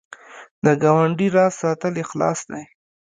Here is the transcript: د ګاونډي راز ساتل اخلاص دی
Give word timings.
د 0.65 0.65
ګاونډي 0.83 1.27
راز 1.35 1.53
ساتل 1.61 1.93
اخلاص 2.03 2.39
دی 2.51 2.63